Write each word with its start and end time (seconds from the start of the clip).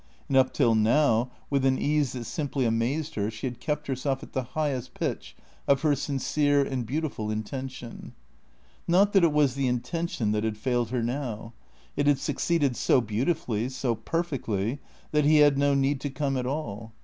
And 0.29 0.35
up 0.35 0.51
till 0.51 0.73
now, 0.73 1.29
with 1.51 1.63
an 1.63 1.77
ease 1.77 2.13
that 2.13 2.25
simply 2.25 2.65
amazed 2.65 3.13
her, 3.13 3.29
she 3.29 3.45
had 3.45 3.59
kept 3.59 3.85
herself 3.85 4.23
at 4.23 4.33
the 4.33 4.41
highest 4.57 4.95
pitch 4.95 5.35
of 5.67 5.83
her 5.83 5.93
sincere 5.95 6.63
and 6.63 6.87
beautiful 6.87 7.29
intention. 7.29 8.15
Not 8.87 9.13
that 9.13 9.23
it 9.23 9.31
was 9.31 9.53
the 9.53 9.67
intention 9.67 10.31
that 10.31 10.43
had 10.43 10.57
failed 10.57 10.89
her 10.89 11.03
now. 11.03 11.53
It 11.95 12.07
had 12.07 12.17
succeeded 12.17 12.75
so 12.75 12.99
beautifully, 12.99 13.69
so 13.69 13.93
perfectly, 13.93 14.79
that 15.11 15.25
he 15.25 15.35
had 15.37 15.59
no 15.59 15.75
need 15.75 16.01
to 16.01 16.09
come 16.09 16.35
at 16.35 16.47
all. 16.47 16.93